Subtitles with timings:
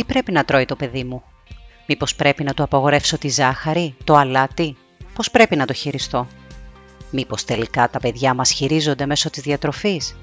[0.00, 1.22] Τι πρέπει να τρώει το παιδί μου;
[1.86, 4.76] Μήπως πρέπει να του απαγορεύσω τη ζάχαρη, το αλάτι;
[5.14, 6.26] Πώς πρέπει να το χειριστώ;
[7.10, 10.16] Μήπως τελικά τα παιδιά μας χειρίζονται μέσω της διατροφής;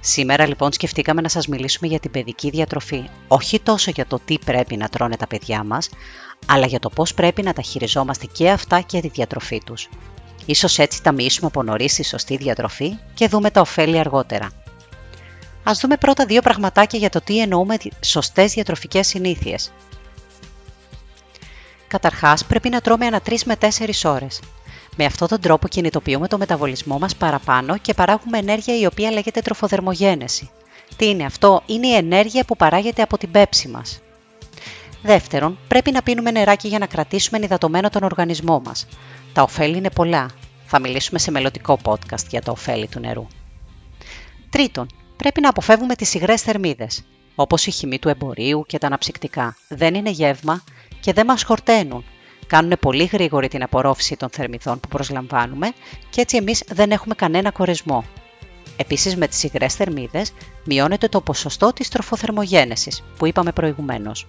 [0.00, 4.38] Σήμερα λοιπόν σκεφτήκαμε να σας μιλήσουμε για την παιδική διατροφή, όχι τόσο για το τι
[4.44, 5.90] πρέπει να τρώνε τα παιδιά μας,
[6.46, 9.88] αλλά για το πώς πρέπει να τα χειριζόμαστε και αυτά και τη διατροφή τους.
[10.46, 14.61] Ίσως έτσι τα μοιήσουμε από νωρίς στη σωστή διατροφή και δούμε τα ωφέλη αργότερα.
[15.64, 19.72] Ας δούμε πρώτα δύο πραγματάκια για το τι εννοούμε σωστές διατροφικές συνήθειες.
[21.88, 24.40] Καταρχάς, πρέπει να τρώμε ανά 3 με 4 ώρες.
[24.96, 29.40] Με αυτόν τον τρόπο κινητοποιούμε το μεταβολισμό μας παραπάνω και παράγουμε ενέργεια η οποία λέγεται
[29.40, 30.50] τροφοδερμογένεση.
[30.96, 34.00] Τι είναι αυτό; Είναι η ενέργεια που παράγεται από την πέψη μας.
[35.02, 38.86] Δεύτερον, πρέπει να πίνουμε νεράκι για να κρατήσουμε ενυδατωμένο τον οργανισμό μας.
[39.32, 40.30] Τα ωφέλη είναι πολλά.
[40.66, 43.26] Θα μιλήσουμε σε μελλοντικό podcast για τα ωφέλη του νερού.
[44.50, 44.86] Τρίτον,
[45.22, 49.56] πρέπει να αποφεύγουμε τις υγρές θερμίδες, όπως η χυμή του εμπορίου και τα αναψυκτικά.
[49.68, 50.62] Δεν είναι γεύμα
[51.00, 52.04] και δεν μας χορταίνουν.
[52.46, 55.72] Κάνουν πολύ γρήγορη την απορρόφηση των θερμιδών που προσλαμβάνουμε
[56.10, 58.04] και έτσι εμείς δεν έχουμε κανένα κορεσμό.
[58.76, 60.32] Επίσης με τις υγρές θερμίδες
[60.64, 64.26] μειώνεται το ποσοστό της τροφοθερμογένεσης που είπαμε προηγουμένως.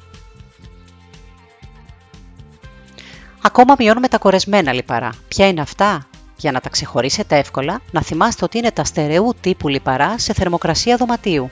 [3.42, 5.14] Ακόμα μειώνουμε τα κορεσμένα λιπαρά.
[5.28, 6.08] Ποια είναι αυτά;
[6.44, 10.98] Για να τα ξεχωρίσετε εύκολα, να θυμάστε ότι είναι τα στερεού τύπου λιπαρά σε θερμοκρασία
[10.98, 11.50] δωματίου,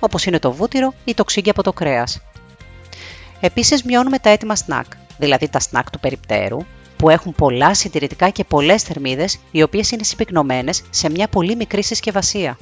[0.00, 2.20] όπως είναι το βούτυρο ή το ξύγκι από το κρέας.
[3.40, 4.86] Επίσης μειώνουμε τα έτοιμα σνακ,
[5.18, 6.58] δηλαδή τα σνακ του περιπτέρου,
[6.96, 11.82] που έχουν πολλά συντηρητικά και πολλές θερμίδες, οι οποίες είναι συμπυκνωμένες σε μια πολύ μικρή
[11.82, 12.58] συσκευασία.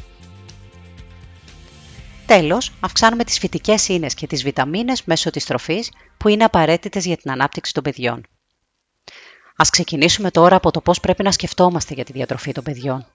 [2.27, 7.17] Τέλος, αυξάνουμε τις φυτικές ίνες και τις βιταμίνες μέσω της τροφής, που είναι απαραίτητες για
[7.17, 8.27] την ανάπτυξη των παιδιών.
[9.63, 13.07] Α ξεκινήσουμε τώρα από το πώς πρέπει να σκεφτόμαστε για τη διατροφή των παιδιών.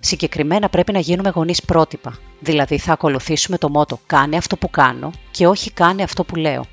[0.00, 5.10] Συγκεκριμένα πρέπει να γίνουμε γονείς πρότυπα, δηλαδή θα ακολουθήσουμε το μότο «Κάνε αυτό που κάνω»
[5.30, 6.66] και όχι «Κάνε αυτό που λέω».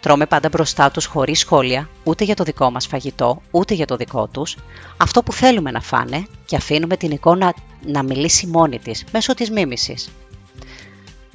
[0.00, 3.96] Τρώμε πάντα μπροστά τους χωρίς σχόλια, ούτε για το δικό μας φαγητό, ούτε για το
[3.96, 4.56] δικό τους,
[4.96, 7.54] αυτό που θέλουμε να φάνε και αφήνουμε την εικόνα
[7.86, 10.10] να μιλήσει μόνη της μέσω της μίμησης.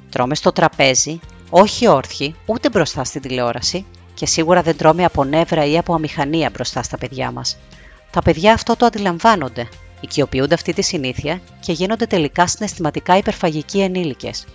[0.09, 1.19] Τρώμε στο τραπέζι,
[1.49, 3.85] όχι όρθιοι, ούτε μπροστά στην τηλεόραση,
[4.17, 7.57] και σίγουρα δεν τρώμε από νεύρα ή από αμηχανία μπροστά στα παιδιά μας.
[8.11, 9.69] Τα παιδιά αυτό το αντιλαμβάνονται,
[9.99, 14.45] οικειοποιούνται αυτή τη συνήθεια και γίνονται τελικά συναισθηματικά υπερφαγικοί ενήλικες.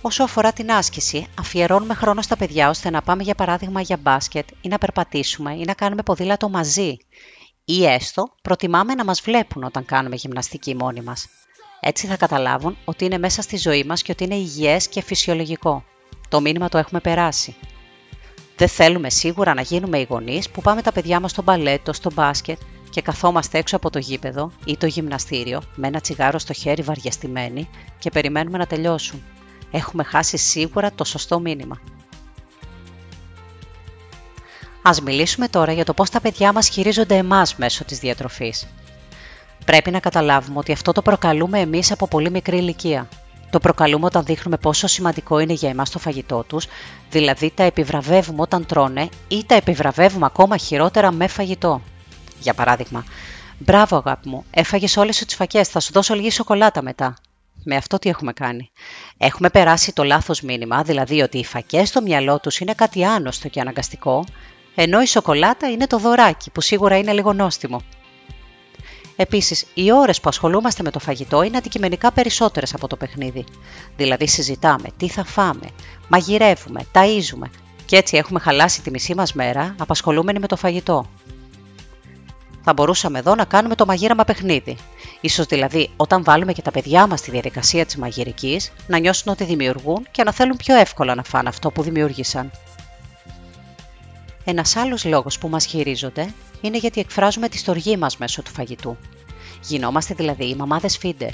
[0.00, 4.48] Όσο αφορά την άσκηση, αφιερώνουμε χρόνο στα παιδιά ώστε να πάμε για παράδειγμα για μπάσκετ
[4.60, 6.96] ή να περπατήσουμε ή να κάνουμε ποδήλατο μαζί
[7.64, 11.26] ή έστω προτιμάμε να μας βλέπουν όταν κάνουμε γυμναστική μόνοι μας.
[11.80, 15.84] Έτσι θα καταλάβουν ότι είναι μέσα στη ζωή μας και ότι είναι υγιές και φυσιολογικό.
[16.28, 17.56] Το μήνυμα το έχουμε περάσει.
[18.56, 22.10] Δεν θέλουμε σίγουρα να γίνουμε οι γονείς που πάμε τα παιδιά μας στο μπαλέτο, στο
[22.14, 22.58] μπάσκετ
[22.90, 27.68] και καθόμαστε έξω από το γήπεδο ή το γυμναστήριο με ένα τσιγάρο στο χέρι βαριαστημένοι
[27.98, 29.22] και περιμένουμε να τελειώσουν.
[29.70, 31.80] Έχουμε χάσει σίγουρα το σωστό μήνυμα.
[34.82, 38.66] Ας μιλήσουμε τώρα για το πώς τα παιδιά μας χειρίζονται εμάς μέσω της διατροφής.
[39.64, 43.08] Πρέπει να καταλάβουμε ότι αυτό το προκαλούμε εμείς από πολύ μικρή ηλικία.
[43.50, 46.66] Το προκαλούμε όταν δείχνουμε πόσο σημαντικό είναι για εμάς το φαγητό τους,
[47.10, 51.80] δηλαδή τα επιβραβεύουμε όταν τρώνε ή τα επιβραβεύουμε ακόμα χειρότερα με φαγητό.
[52.40, 53.04] Για παράδειγμα,
[53.58, 57.16] «Μπράβο αγάπη μου, έφαγες όλες σου τις φακές, θα σου δώσω λίγη σοκολάτα μετά».
[57.64, 58.70] Με αυτό τι έχουμε κάνει.
[59.18, 63.48] Έχουμε περάσει το λάθος μήνυμα, δηλαδή ότι οι φακές στο μυαλό τους είναι κάτι άνοστο
[63.48, 64.24] και αναγκαστικό,
[64.74, 67.82] ενώ η σοκολάτα είναι το δωράκι που σίγουρα είναι λίγο νόστιμο.
[69.20, 73.44] Επίσης, οι ώρες που ασχολούμαστε με το φαγητό είναι αντικειμενικά περισσότερες από το παιχνίδι.
[73.96, 75.68] Δηλαδή, συζητάμε τι θα φάμε,
[76.08, 77.50] μαγειρεύουμε, ταΐζουμε
[77.86, 81.06] και έτσι έχουμε χαλάσει τη μισή μας μέρα απασχολούμενοι με το φαγητό.
[82.62, 84.76] Θα μπορούσαμε εδώ να κάνουμε το μαγείραμα παιχνίδι.
[85.20, 89.44] Ίσως δηλαδή όταν βάλουμε και τα παιδιά μας στη διαδικασία της μαγειρικής να νιώσουν ότι
[89.44, 92.50] δημιουργούν και να θέλουν πιο εύκολα να φάνε αυτό που δημιούργησαν.
[94.44, 98.96] Ένας άλλος λόγος που μας χειρίζονται είναι γιατί εκφράζουμε τη στοργή μας μέσω του φαγητού.
[99.62, 101.30] Γινόμαστε δηλαδή οι μαμάδες φίντερ.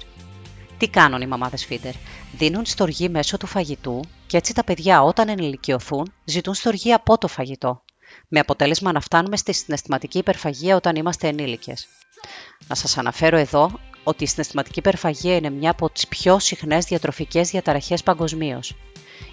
[0.78, 1.92] Τι κάνουν οι μαμάδες φίντερ,
[2.32, 7.28] δίνουν στοργή μέσω του φαγητού και έτσι τα παιδιά όταν ενηλικιωθούν ζητούν στοργή από το
[7.28, 7.82] φαγητό,
[8.28, 11.86] με αποτέλεσμα να φτάνουμε στη συναισθηματική υπερφαγία όταν είμαστε ενήλικες.
[12.68, 17.50] Να σας αναφέρω εδώ ότι η συναισθηματική υπερφαγία είναι μια από τις πιο συχνές διατροφικές
[17.50, 18.74] διαταραχές παγκοσμίως.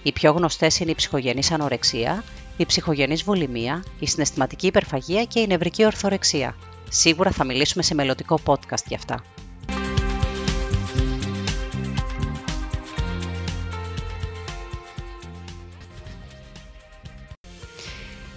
[0.03, 2.23] Οι πιο γνωστές είναι η ψυχογενής ανορεξία,
[2.57, 6.55] η ψυχογενής βολημία, η συναισθηματική υπερφαγία και η νευρική ορθορεξία.
[6.89, 9.23] Σίγουρα θα μιλήσουμε σε μελλοντικό podcast για αυτά.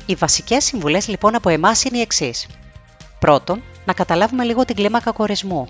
[0.06, 2.46] Οι βασικές συμβουλές λοιπόν από εμάς είναι οι εξής.
[3.18, 5.68] Πρώτον, να καταλάβουμε λίγο την κλίμακα κορεσμού.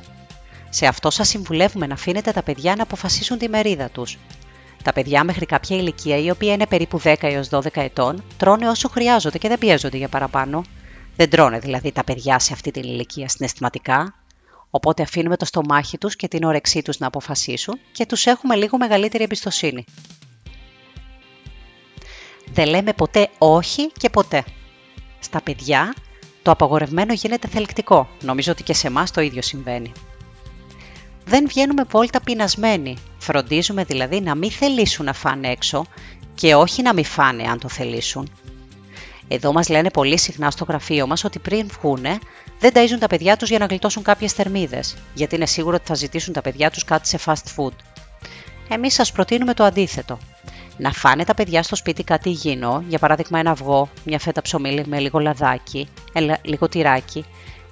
[0.71, 4.19] Σε αυτό σας συμβουλεύουμε να αφήνετε τα παιδιά να αποφασίσουν τη μερίδα τους.
[4.87, 8.89] Τα παιδιά μέχρι κάποια ηλικία, η οποία είναι περίπου 10 έως 12 ετών, τρώνε όσο
[8.89, 10.65] χρειάζονται και δεν πιέζονται για παραπάνω.
[11.17, 14.15] Δεν τρώνε δηλαδή τα παιδιά σε αυτή την ηλικία συναισθηματικά,
[14.71, 18.77] οπότε αφήνουμε το στομάχι τους και την όρεξή τους να αποφασίσουν και τους έχουμε λίγο
[18.77, 19.85] μεγαλύτερη εμπιστοσύνη.
[22.53, 24.45] Δεν λέμε ποτέ όχι και ποτέ.
[25.19, 25.95] Στα παιδιά
[26.43, 28.09] το απαγορευμένο γίνεται θελκτικό.
[28.23, 29.93] Νομίζω ότι και σε εμάς το ίδιο συμβαίνει.
[31.25, 32.97] Δεν βγαίνουμε βόλτα πεινασμένοι.
[33.27, 35.87] Φροντίζουμε δηλαδή να μην θελήσουν να φάνε έξω
[36.35, 38.31] και όχι να μην φάνε αν το θελήσουν.
[39.29, 42.19] Εδώ μας λένε πολύ συχνά στο γραφείο μας ότι πριν βγούνε
[42.59, 45.95] δεν ταΐζουν τα παιδιά τους για να γλιτώσουν κάποιες θερμίδες, γιατί είναι σίγουρο ότι θα
[45.95, 47.73] ζητήσουν τα παιδιά τους κάτι σε fast food.
[48.69, 50.19] Εμείς σας προτείνουμε το αντίθετο.
[50.77, 54.83] Να φάνε τα παιδιά στο σπίτι κάτι υγιεινό, για παράδειγμα ένα αυγό, μια φέτα ψωμί
[54.87, 55.89] με λίγο λαδάκι,
[56.43, 57.25] λίγο τυράκι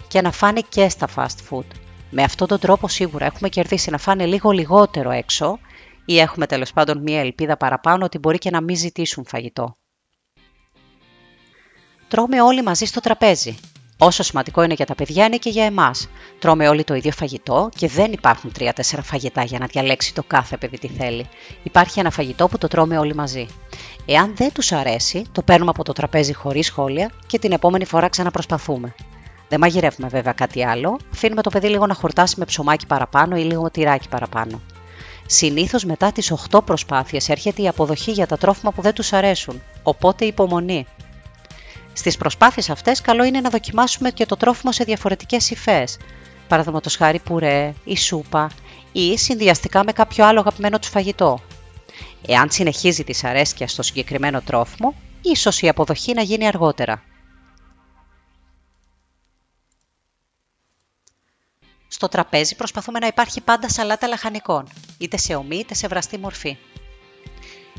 [0.08, 1.83] και να φάνε και στα fast food.
[2.10, 5.58] Με αυτόν τον τρόπο σίγουρα έχουμε κερδίσει να φάνε λίγο λιγότερο έξω
[6.04, 9.76] ή έχουμε τέλος πάντων μια ελπίδα παραπάνω ότι μπορεί και να μην ζητήσουν φαγητό.
[12.08, 13.56] Τρώμε όλοι μαζί στο τραπέζι.
[13.98, 16.08] Όσο σημαντικό είναι για τα παιδιά είναι και για εμάς.
[16.38, 18.70] Τρώμε όλοι το ίδιο φαγητό και δεν υπάρχουν 3-4
[19.02, 21.28] φαγητά για να διαλέξει το κάθε παιδί τι θέλει.
[21.62, 23.46] Υπάρχει ένα φαγητό που το τρώμε όλοι μαζί.
[24.06, 28.08] Εάν δεν τους αρέσει, το παίρνουμε από το τραπέζι χωρίς σχόλια και την επόμενη φορά
[28.08, 28.94] ξαναπροσπαθούμε.
[29.48, 33.42] Δεν μαγειρεύουμε βέβαια κάτι άλλο, αφήνουμε το παιδί λίγο να χορτάσει με ψωμάκι παραπάνω ή
[33.42, 34.60] λίγο τυράκι παραπάνω.
[35.26, 39.62] Συνήθως μετά τις 8 προσπάθειες έρχεται η αποδοχή για τα τρόφιμα που δεν τους αρέσουν,
[39.82, 40.86] οπότε υπομονή.
[41.92, 45.98] Στις προσπάθειες αυτές, καλό είναι να δοκιμάσουμε και το τρόφιμο σε διαφορετικές υφές.
[46.48, 48.50] Παραδείγματος χάρη πουρέ ή σούπα
[48.92, 51.40] ή συνδυαστικά με κάποιο άλλο αγαπημένο του φαγητό.
[52.26, 57.02] Εάν συνεχίζει τη αρέσκεια στο συγκεκριμένο τρόφιμο, ίσως η αποδοχή να γίνει αργότερα.
[61.96, 64.68] Στο τραπέζι προσπαθούμε να υπάρχει πάντα σαλάτα λαχανικών,
[64.98, 66.56] είτε σε ομή είτε σε βραστή μορφή.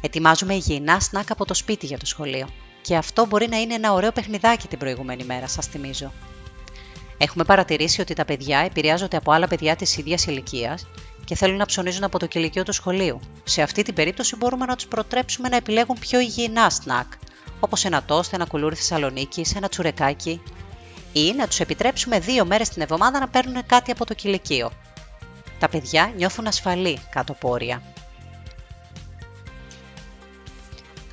[0.02, 2.48] Ετοιμάζουμε υγιεινά σνακ από το σπίτι για το σχολείο
[2.82, 6.12] και αυτό μπορεί να είναι ένα ωραίο παιχνιδάκι την προηγούμενη μέρα, σας θυμίζω.
[7.18, 10.88] Έχουμε παρατηρήσει ότι τα παιδιά επηρεάζονται από άλλα παιδιά της ίδιας ηλικίας
[11.26, 13.20] και θέλουν να ψωνίζουν από το κηλικείο του σχολείου.
[13.44, 17.14] Σε αυτή την περίπτωση μπορούμε να τους προτρέψουμε να επιλέγουν πιο υγιεινά σνακ,
[17.60, 20.42] όπως ένα τόστ, ένα κουλούρι Θεσσαλονίκη, ένα τσουρεκάκι
[21.18, 24.72] ή να τους επιτρέψουμε δύο μέρες την εβδομάδα να παίρνουν κάτι από το κηλικείο.
[25.60, 27.84] Τα παιδιά νιώθουν ασφαλή κάτω από όρια.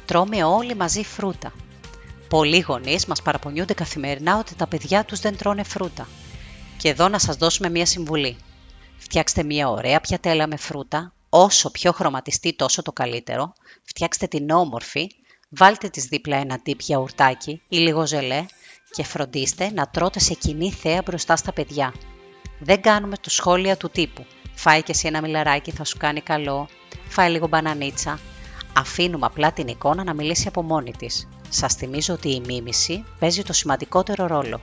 [0.07, 1.53] Τρώμε όλοι μαζί φρούτα.
[2.29, 6.09] Πολλοί γονείς μας παραπονιούνται καθημερινά ότι τα παιδιά τους δεν τρώνε φρούτα.
[6.77, 8.37] Και εδώ να σας δώσουμε μία συμβουλή.
[8.97, 13.53] Φτιάξτε μία ωραία πιατέλα με φρούτα, όσο πιο χρωματιστή τόσο το καλύτερο,
[13.83, 15.07] φτιάξτε την όμορφη,
[15.49, 18.45] βάλτε της δίπλα ένα τύπ γιαουρτάκι ή λίγο ζελέ
[18.93, 21.95] και φροντίστε να τρώτε σε κοινή θέα μπροστά στα παιδιά.
[22.59, 26.69] Δεν κάνουμε το σχόλια του τύπου «Φάει και εσύ ένα μιλαράκι, θα σου κάνει καλό»,
[27.09, 28.19] «Φάει λίγο μπανανίτσα».
[28.77, 31.29] Αφήνουμε απλά την εικόνα να μιλήσει από μόνη της.
[31.49, 34.61] Σας θυμίζω ότι η μίμηση παίζει το σημαντικότερο ρόλο.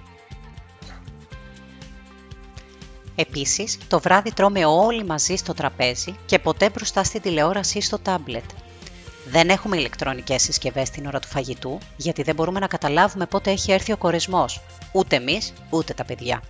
[3.16, 8.00] Επίσης, το βράδυ τρώμε όλοι μαζί στο τραπέζι και ποτέ μπροστά στη τηλεόραση ή στο
[8.00, 8.44] τάμπλετ.
[9.26, 13.72] Δεν έχουμε ηλεκτρονικές συσκευές την ώρα του φαγητού, γιατί δεν μπορούμε να καταλάβουμε πότε έχει
[13.72, 14.46] έρθει ο κορεσμό,
[14.92, 16.42] ούτε εμείς ούτε τα παιδιά.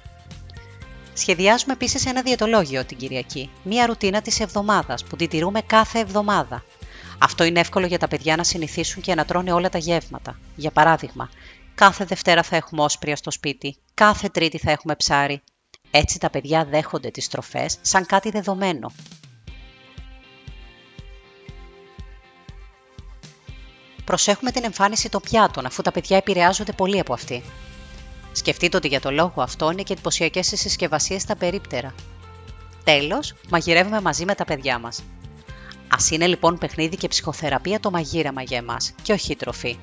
[1.14, 6.64] Σχεδιάζουμε επίσης ένα διαιτολόγιο την Κυριακή, μία ρουτίνα της εβδομάδας που την τηρούμε κάθε εβδομάδα.
[7.18, 10.40] Αυτό είναι εύκολο για τα παιδιά να συνηθίσουν και να τρώνε όλα τα γεύματα.
[10.56, 11.30] Για παράδειγμα,
[11.76, 15.42] κάθε Δευτέρα θα έχουμε όσπρια στο σπίτι, κάθε Τρίτη θα έχουμε ψάρι.
[15.92, 18.92] Έτσι τα παιδιά δέχονται τις τροφές σαν κάτι δεδομένο
[24.10, 27.44] προσέχουμε την εμφάνιση των πιάτων, αφού τα παιδιά επηρεάζονται πολύ από αυτή.
[28.32, 31.94] Σκεφτείτε ότι για το λόγο αυτό είναι και εντυπωσιακές οι συσκευασίες στα περίπτερα.
[32.84, 35.00] Τέλος, μαγειρεύουμε μαζί με τα παιδιά μας.
[35.88, 39.78] Α είναι λοιπόν παιχνίδι και ψυχοθεραπεία το μαγείρεμα για εμάς και όχι η τροφή.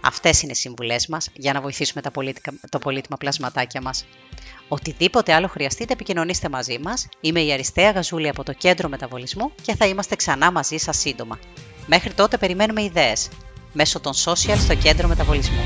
[0.00, 4.06] Αυτές είναι οι συμβουλές μας για να βοηθήσουμε τα, πολίτικα, τα πολύτιμα πλασματάκια μας.
[4.68, 7.08] Οτιδήποτε άλλο χρειαστείτε, επικοινωνήστε μαζί μας.
[7.20, 11.38] Είμαι η Αριστεία Γαζούλη από το Κέντρο Μεταβολισμού και θα είμαστε ξανά μαζί σας σύντομα.
[11.92, 13.28] Μέχρι τότε περιμένουμε ιδέες
[13.72, 15.60] μέσω των social στο Κέντρο Μεταβολισμού.